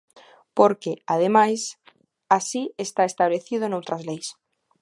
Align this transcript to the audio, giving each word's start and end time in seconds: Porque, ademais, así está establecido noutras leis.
Porque, 0.57 0.91
ademais, 1.15 1.61
así 2.37 2.63
está 2.85 3.01
establecido 3.05 3.63
noutras 3.67 4.01
leis. 4.09 4.27